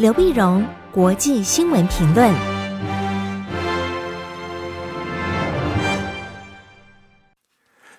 [0.00, 2.32] 刘碧荣，国际新闻评论。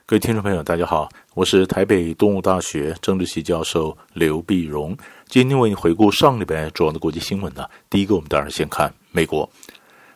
[0.08, 4.98] 各位听众朋友，大家好，我是台北东吴大学政治系教授刘碧荣。
[5.28, 7.68] 今天为你回顾上礼拜主要的国际新闻呢。
[7.88, 9.48] 第一个，我们当然先看美国。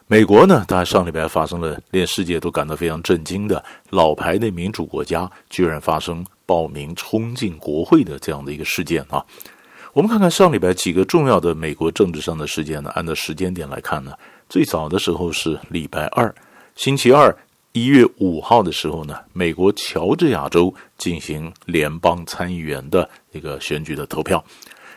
[0.07, 9.23] 美国呢，当然上礼拜发生了令世界都感到非常震惊的，老牌的民主国家居然发生暴民冲进国会的这样的一个事件啊。
[9.95, 12.89] 我们看看上礼拜几个重要的美国政治上的事件呢。
[12.95, 14.11] 按照时间点来看呢，
[14.49, 16.35] 最早的时候是礼拜二，
[16.75, 17.33] 星期二。
[17.71, 24.43] 一月五号的时候呢，美国乔治亚州进行联邦参议员的一个选举的投票。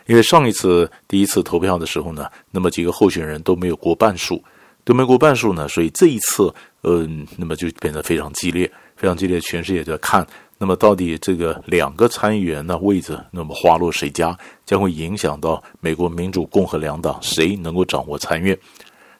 [0.05, 4.43] 因为上一次第一次投票的时候呢，那么几个候选人都没有过半数，
[4.83, 10.27] 都没过半数呢，所以这一次，嗯，那么就变得非常激烈，非常激烈，全世界都在看，
[10.61, 18.57] 那么到底这个两个参议员的位置，那么花落谁家，将会影响到美国民主共和两党谁能够掌握参院。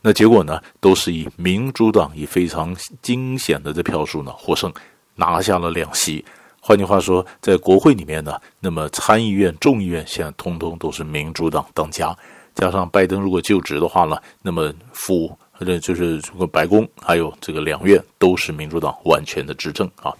[0.01, 4.71] 那结果呢，都是以民主党以非常惊险的这票数呢获胜，
[5.15, 6.23] 拿下了两席。
[6.59, 12.13] 换句话说，在国会里面呢，那么参议院、众议院现在通通都是民主党当家。
[12.53, 20.13] 加上拜登如果就职的话呢，那么府或者就是这个白宫还有这个两院都是民主党完全的执政啊。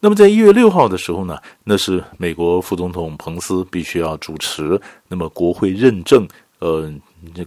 [0.00, 6.26] 那么在一月六号的时候呢，那是美国副总统彭斯必须要主持，那么国会认证。
[6.58, 6.90] 呃，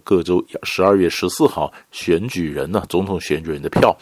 [0.03, 3.97] 各州十二月十四号选举人呢，总统选举人的票，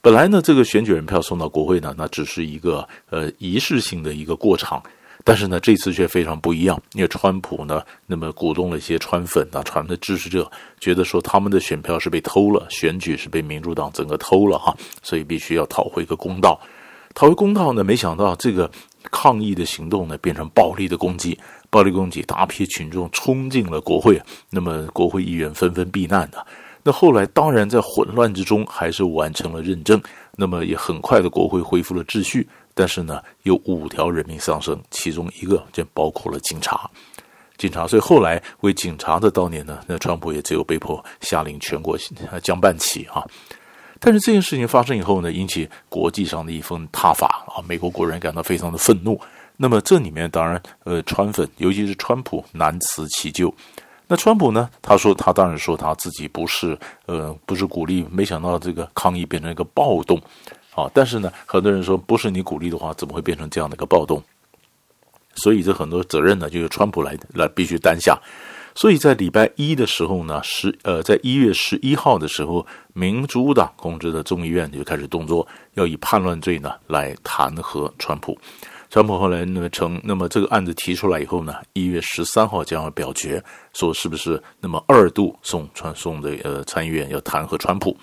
[0.00, 4.80] 本来呢，这个选举人票送到国会呢，那只是一个呃仪式性的一个过场，
[5.24, 10.48] 但是呢，这次却非常不一样，因为川普呢，那么鼓动了一些川粉啊、川的支持者，
[10.78, 16.60] 觉得说他们的选票是被偷了，选举是被民主党整个偷了哈，所以必须要讨回一个公道。
[17.16, 18.70] 讨回公道呢，没想到这个
[19.10, 21.36] 抗议的行动呢，变成暴力的攻击。
[21.70, 26.46] 暴力攻击，大批群众冲进了国会，那么国会议员纷纷避难的。
[26.82, 30.00] 那后来当然在混乱之中，还是完成了认证。
[30.36, 32.46] 那么也很快的，国会恢复了秩序。
[32.74, 36.88] 但是呢，有五条人命丧生，其中一个就包括了警察。
[37.56, 41.96] 警察，所以后来为警察的悼念呢，那川普也只有被迫下令全国
[42.42, 43.24] 降半旗啊。
[43.98, 49.20] 但是这件事情发生以后呢，引起国际上的一份挞伐啊，美国国人感到非常的愤怒。
[49.56, 53.52] 那么这里面当然，呃，川粉，尤其是川普难辞其咎。
[54.06, 54.70] 那川普呢？
[54.80, 58.06] 他说他当然说他自己不是，呃，不是鼓励。
[58.10, 60.16] 没想到这个抗议变成一个暴动，
[60.74, 60.88] 啊！
[60.94, 64.22] 但是呢，很多人说不是你鼓励的话，怎么会变成这样的一个暴动？
[65.34, 68.16] 所以这很多责任呢，就由川普来来必须担下。
[68.76, 78.38] 所以在礼拜一的时候呢，十呃，在一月十一号的时候，民主党控制的众议院就开始动作，要以叛乱罪呢来弹劾川普。
[78.90, 83.42] 川普后来那么成，那么这个案子提出来以后呢，一月十三号将要表决，
[83.72, 87.96] 说是不是那么二度送传送的呃参议院要弹劾川普。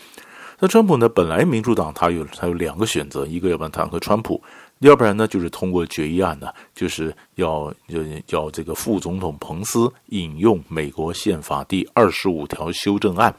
[0.60, 4.42] 那川普呢，本来民主党他有他有两个选择，一个要不然弹劾川普，
[4.88, 13.34] 要不然呢就是通过决议案呢，就是要要要这个副总统彭斯引用美国宪法第二十五条修正案。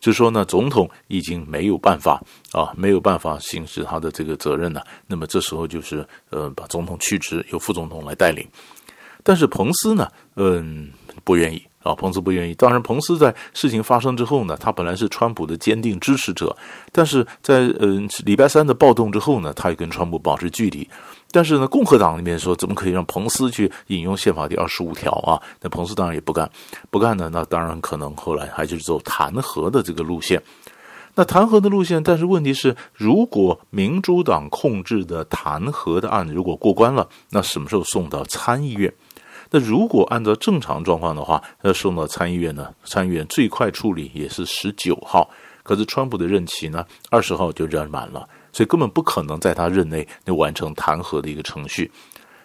[0.00, 2.20] 就说呢，总统已经没有办法
[2.50, 4.84] 啊，没有办法行使他的这个责任了。
[5.06, 8.44] 那么这时候就是呃，把总统去职，由副总统来带领。
[9.22, 10.90] 但是彭斯呢，嗯，
[11.22, 12.54] 不愿意啊，彭斯不愿意。
[12.54, 16.56] 当然，彭斯在事情发生之后呢，他本来是川普的坚定支持者，
[16.90, 20.88] 但是在嗯礼拜三的暴动之后呢，他也跟川普保持距离。
[21.30, 25.40] 但是呢，共和党里面说，怎么可以让彭斯去引用宪法第二十五条啊？
[25.60, 26.50] 那彭斯当然也不干，
[26.90, 30.42] 不干呢，那当然可能后来还就是走弹劾的这个路线。
[31.14, 38.92] 那弹劾的路线，但是问题是，如果民主党控制的弹劾的案子如果过关了，那什么时候送到参议院？
[39.52, 42.72] 那如果按照正常状况的话，那送到参议院呢？
[42.84, 45.30] 参议院最快处理也是十九号，
[45.62, 48.26] 可是川普的任期呢，二十号就任满了。
[48.50, 51.90] 所以根本不可能在他任内就完成弹劾的一个程序。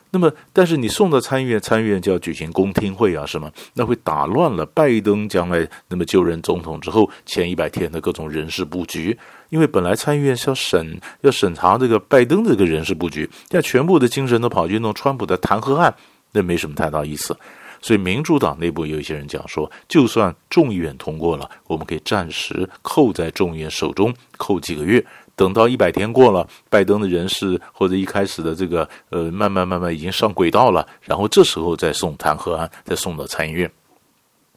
[0.09, 3.51] 那么，但是你送到参议院，参议院就要举行公听会啊，什么？
[3.74, 9.18] 那会打乱了拜登将来那么就任总统之后前一百天的各种人事布局。
[9.50, 15.94] 因为本来参议院是要审要审查这个拜登这个人事布局，现在全部的精神都跑去弄川普的弹劾案，
[16.38, 17.36] 那没什么太大意思。
[17.81, 25.04] 所以民主党内部有一些人讲说，就算众议院通过了，我们可以暂时扣在众议院手中，扣几个月。
[25.36, 33.72] 等到一百天过了，拜登的人事或者一开始的这个呃，慢慢慢慢已经上轨道了，然后这时候再送弹劾案，再送到参议院。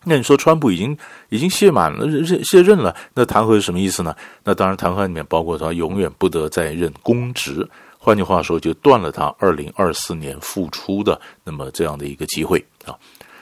[0.04, 0.96] 那你说川普已经
[1.28, 4.16] 已经卸满了任卸任了，那弹劾是什么意思呢？
[4.44, 7.68] 那当然弹劾里面包括他永远不得再任公职，
[8.02, 12.96] 换句话说，就断了他二零二四年复出的那么这样的一个机会啊。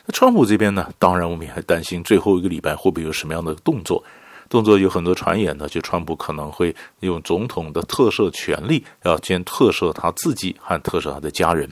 [0.04, 4.02] 那川普这边呢，当然我们也还担心最后一个礼拜会不会有什么样的动作。
[4.48, 11.70] 动作有很多传言呢，就川普可能会用总统的特赦权力，要先特赦他自己和特赦他的家人。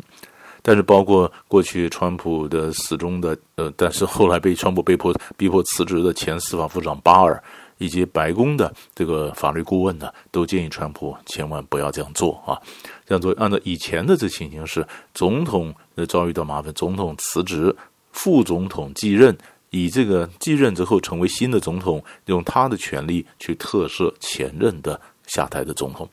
[0.63, 7.43] 但是包括过去川普的死忠的呃，但是后来被川普被迫逼迫辞职的前司法部长巴尔，
[7.79, 12.61] 以及白宫的这个法律顾问呢，都建议川普千万不要这样做啊！
[13.07, 15.75] 这样做按照以前的这情形是，总统
[16.09, 17.75] 遭遇到麻烦，总统辞职，
[18.13, 19.37] 副总统继任。
[19.71, 26.09] 以这个继任之后成为新的总统，用他的权利去特赦前任的下台的总统。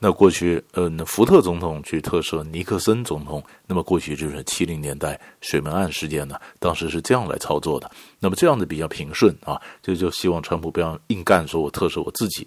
[0.00, 3.42] 那过去，呃，福特总统去特赦尼克森总统。
[3.66, 7.90] 那么过去就是七零年代水门案事件呢，当时是这样来操作的。
[8.20, 12.46] 那么这样的比较平顺啊，就就希望川普不要硬干，说我特赦我自己。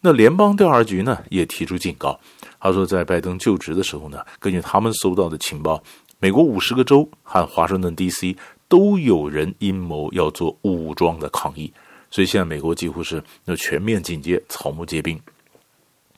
[0.00, 2.18] 那联邦调查局呢也提出警告，
[2.60, 5.82] 他说在拜登就职的时候呢，根据他们收到的情报，
[6.20, 8.36] 美国五十个州和华盛顿 D.C.
[8.68, 11.72] 都有人阴谋要做武装的抗议，
[12.10, 15.20] 所以现在美国几乎是那全面警戒，草木皆兵。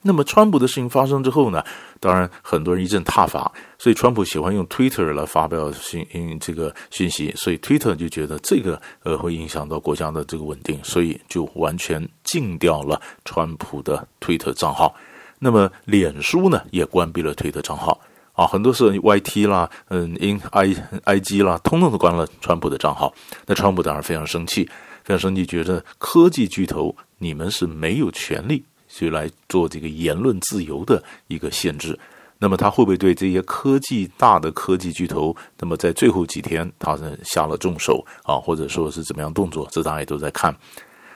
[0.03, 1.63] 那么川普的事情发生之后呢，
[1.99, 14.95] 当然很多人一阵挞伐，所以川普喜欢用 Twitter 来发表信嗯这个讯息，所以 Twitter 就觉得这个呃会影响到国家的这个稳定，所以就完全禁掉了川普的 Twitter 账号。
[15.39, 18.01] 那么脸书呢也关闭了 Twitter 账号。
[18.33, 20.69] 啊，很多是 YT 啦，嗯，in I
[21.05, 23.13] IG 啦，通通都关了川普的账号。
[23.45, 24.65] 那川普当然非常生气，
[25.05, 31.99] 非常生气，觉得科技巨头你们是没有权利去来做这个言论自由的一个限制。
[32.43, 39.69] 那么他会不会对这些科技大的科技巨头，那么在最后几天他是下了重手啊，或者说是怎么样动作？
[39.71, 40.55] 这大家也都在看。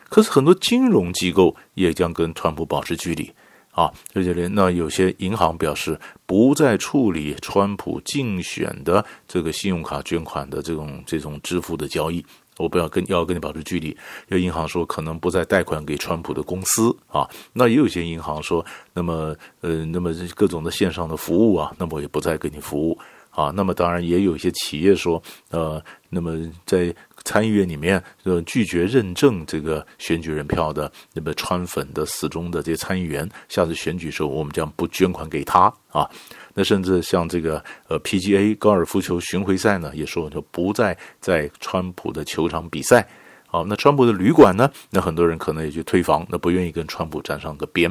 [0.08, 3.32] 可是很多金融机构也将跟川普保持距离。
[3.74, 12.24] 啊，在这里，那有些银行表示不再处理川普竞选的这个信用卡捐款的这种这种支付的交易，
[12.56, 13.96] 我不要跟要跟你保持距离。
[14.28, 22.96] 有银行说可能不再贷款给川普的公司啊，那也有些银行说，那么呃，那么各种的线上的服务啊，那么也不再给你服务
[23.30, 23.52] 啊。
[23.56, 25.20] 那么当然也有一些企业说，
[25.50, 26.94] 呃，那么在。
[27.24, 36.08] 参议院里面，呃，拒绝认证这个选举人票的那么川粉的死忠的这些参议员，下次选举时候，我们将不捐款给他啊。
[36.52, 43.08] 那甚至像这个呃 PGA 高尔夫球巡回赛呢，也说就不再在川普的球场比赛。
[43.46, 47.90] 好，那川普的旅馆呢，那很多人可能也去退房，那不愿意跟川普站上个边。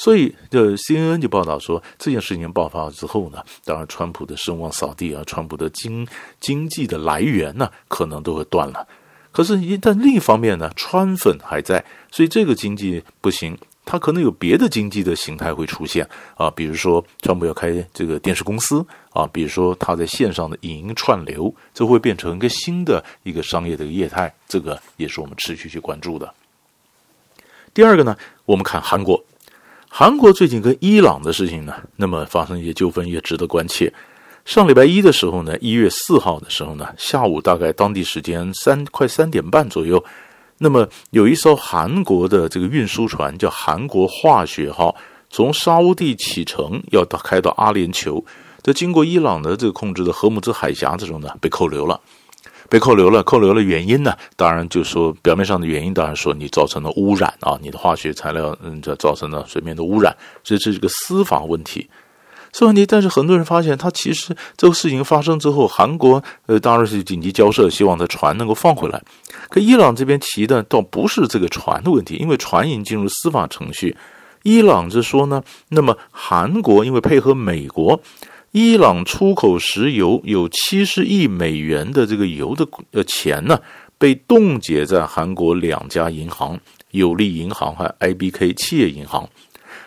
[0.00, 6.06] 所以，这 CNN 就报道说，这件事情爆发之后呢，当然，川普的声望扫地啊，川普的经
[6.40, 8.86] 经济的来源呢，可能都会断了。
[9.32, 26.32] 可是，一旦另一方面呢，川粉还在，所以这个经济不行，它可能有别的经济的形态会出现啊，比如说，川普要开这个电视公司啊，比如说他在线上的影音串流，这会变成一个新的一个商业的业态，这个也是我们持续去关注的。
[27.74, 29.24] 第二个呢，我们看韩国。
[29.90, 33.92] 韩国最近跟伊朗的事情呢，那么发生一些纠纷也值得关切。
[34.44, 40.02] 上礼拜一的时候呢，一月四号的时候呢，下午大概当地时间三快三点半左右，
[40.58, 44.94] 那么有一艘韩国的这个运输船叫韩国化学号，
[45.30, 48.24] 从沙乌地启程要到开到阿联酋，
[48.62, 52.00] 在经过伊朗的这个控制的荷姆兹海峡之中呢，被扣留了。
[52.68, 54.14] 被扣留了，扣留了原因呢？
[54.36, 60.14] 当然就说表面上的原因，当然说你造成了污染啊，你的化学材料嗯，这造成了水面的污染，
[60.44, 61.88] 这是一个司法问题，
[62.52, 62.84] 是问题。
[62.84, 69.02] 但是很多人发现，他其实这个事情发生之后，韩国呃当然是紧急交涉，希望这船能够放回来。
[69.48, 73.96] 可伊朗这边提的倒不是这个船的问题，因为船已经进入司法程序。
[74.42, 77.98] 伊朗是说呢，那么韩国因为配合美国。
[78.52, 83.60] 伊朗出口石油有七十亿美元的这个油的呃钱呢，
[83.98, 86.58] 被冻结在韩国两家银行
[86.92, 89.28] 有利银行和 IBK 企业银行。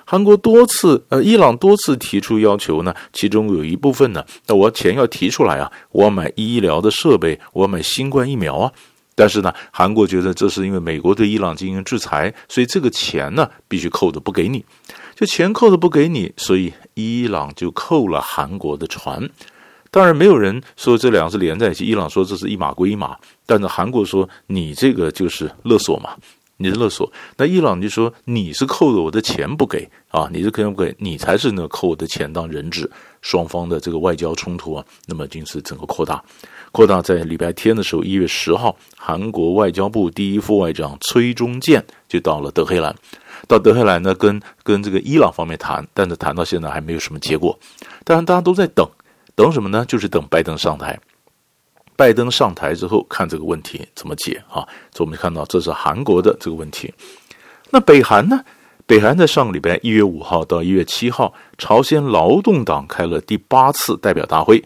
[0.06, 8.72] 韩国多次呃，伊朗多次提出要求呢，其中有一部分呢，那我钱要提出来啊，我要买医疗的设备，我要买新冠疫苗啊。
[9.16, 14.64] 但是呢，韩国觉得这是因为美国对伊朗进行制裁，所以这个钱呢必须扣着不给你。
[15.22, 19.30] 这钱扣的不给你，所以伊朗就扣了韩国的船。
[19.92, 21.86] 当然，没有人说这两个是连在一起。
[21.86, 26.16] 伊朗说这是一码归一码，但是韩国说你这个就是勒索嘛，
[26.58, 27.08] 你是勒索。
[27.38, 32.90] 那伊朗就说你是扣了我的钱不给啊，你是肯定不给，你才是那扣我的钱当人质。
[33.22, 36.20] 双方的这个外交冲突啊，那么就是整个扩大，
[36.72, 42.96] 扩大在礼拜天的时候，一月十号，韩国外交部第一副外长崔中建就到了德黑兰。
[43.52, 47.60] 到德黑兰呢，跟跟这个伊朗方面谈，但是谈到现在还没有什么结果。
[48.06, 48.90] 当然，大家都在等，
[49.36, 49.84] 等什么呢？
[49.86, 50.98] 就是等拜登上台。
[51.98, 54.64] 拜登上台之后，看这个问题怎么解啊？
[54.94, 56.94] 所以我们看到这是韩国的这个问题。
[57.72, 58.40] 那北韩呢？
[58.88, 64.64] 北韩在上个礼拜一月五号到一月七号，朝鲜劳动党开了第八次代表大会。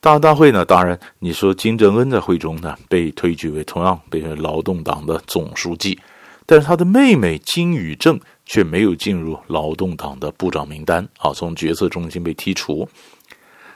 [0.00, 5.98] 大大会呢，当然你说金正恩在会中呢被推举为同样被劳动党的总书记，
[6.46, 12.88] 但是他的妹妹金宇正却没有进入劳动党的部长名单啊，从决策中心被剔除。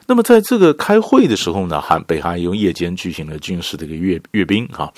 [0.07, 4.91] 那么在这个开会的时候呢，韩北韩用夜间举行了军事的一个阅阅兵啊。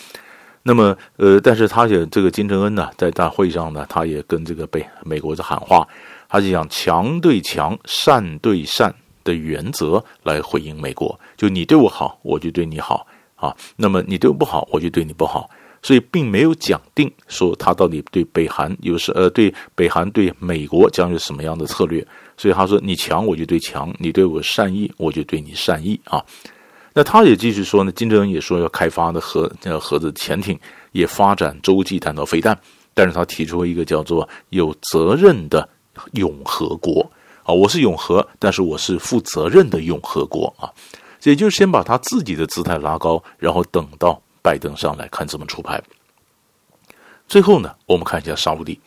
[0.63, 5.85] 那么呃，但是他也这个金正恩呢，在大会上呢，他也跟这个北美国在喊话，
[6.29, 13.53] 他就讲强对强，善对善的原则来回应美国，就你对我好，我就对你好啊。
[13.75, 15.49] 那么你对我不好，我就对你不好。
[15.83, 22.03] 所以并没有讲定说他到底对北韩有什呃对北韩对美国将有什么样的策略。
[22.35, 26.23] 所以他说你强我就对强，你对我善意我就对你善意啊。
[26.95, 30.57] 那他也继续说呢，金正恩也说要开发的核呃核子潜艇，
[30.93, 32.57] 也发展洲际弹道飞弹，
[32.93, 35.67] 但是他提出了一个叫做有责任的
[36.13, 37.07] 永和国
[37.43, 40.71] 啊，我是永和，但是我是负责任的永和国啊，
[41.23, 44.21] 也就是先把他自己的姿态拉高，然后等到。
[44.43, 45.81] 拜登上来看怎么出牌。
[47.27, 48.79] 最后呢，我们看一下沙乌地。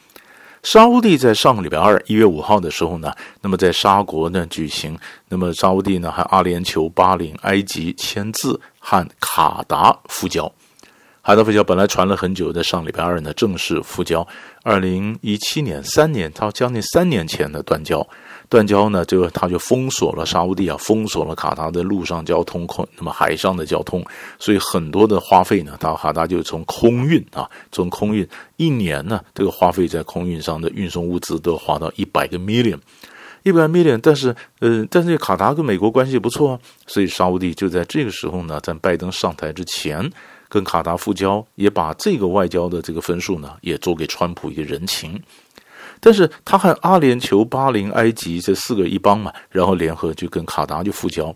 [0.63, 4.99] 沙乌地在上个礼拜二一月五号的时候呢，那么在沙国呢举行，
[5.29, 10.53] 那么沙乌地呢和阿联酋、巴林、埃及签字，和卡达复交。
[11.27, 14.25] 卡达复交本来传了很久，在上礼拜二呢正式复交。
[14.63, 18.07] 二零一七年三年，他将近三年前的断交。
[18.49, 24.05] 断交呢，就他就封锁了沙乌地啊，封锁了卡达的陆上交通，空那么海上的交通，
[24.39, 28.25] 所以很多的花费呢，他卡达就从空运啊，从空运
[28.57, 32.79] 一年呢，这个花费在空运上的运送物资都花到一百个 million，
[33.43, 40.09] 一百 million，但是呃，但是卡达跟美国关系不错啊，所以沙乌地就在这个时候呢，在拜登上台之前
[40.49, 45.21] 跟卡达复交，也把这个外交的这个分数呢，也做给川普一个人情。
[45.99, 51.35] 但是他和阿联酋、巴林、埃及这四个一帮嘛，然后联合就跟卡达就复交。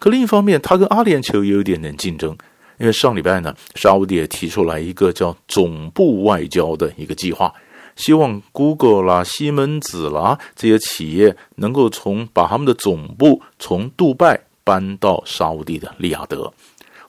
[0.00, 2.36] 可另一方面，他跟阿联酋也有点点竞争，
[2.78, 7.54] 因为上礼拜呢，沙乌地也提出来一个叫总部外交的一个计划，
[7.94, 16.52] 希望 Google 啦、西门子啦这些企业能够从把他们的总部从杜拜搬到沙乌地的利雅得。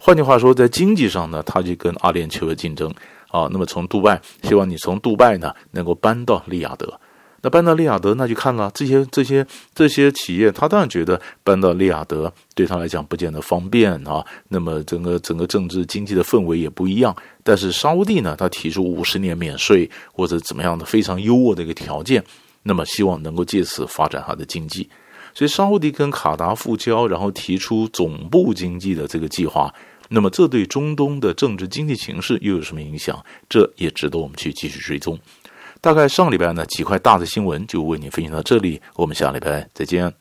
[0.04, 2.92] 换句话说，在经济上呢，他就跟阿联酋的竞争。
[3.28, 7.00] 啊，那么从杜拜，希望你从杜拜呢能够搬到利雅得，
[7.42, 14.26] 那搬到利雅得，那就看了这些这些这些企业，他当然觉得搬到利雅得对他来讲不见得方便啊。
[14.50, 17.16] 那么整个整个政治经济的氛围也不一样。
[17.42, 22.22] 但是沙乌地呢，他提出五十年免税或者怎么样的非常优渥的一个条件，
[22.64, 24.90] 那么希望能够借此发展他的经济。
[25.34, 29.74] 所以沙乌地跟卡达复交，然后提出总部经济的这个计划。
[30.14, 33.24] 那么，这对中东的政治经济形势又有什么影响？
[33.48, 35.18] 这也值得我们去继续追踪。
[35.80, 40.14] 大概上礼拜呢，几块大的新闻就为你分享到这里，我们下礼拜再见。